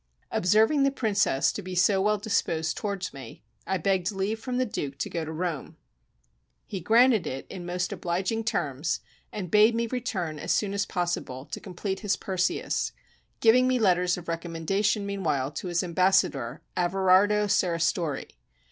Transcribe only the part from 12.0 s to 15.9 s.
Perseus; giving me letters of recommendation meanwhile to his